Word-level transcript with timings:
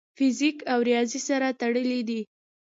فزیک 0.17 0.57
او 0.71 0.79
ریاضي 0.89 1.19
سره 1.27 1.47
تړلي 1.61 2.01
دي. 2.09 2.21